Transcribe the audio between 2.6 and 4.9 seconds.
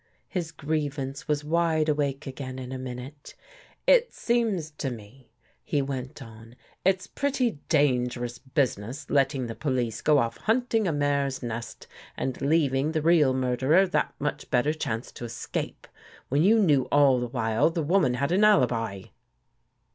a minute." It seems to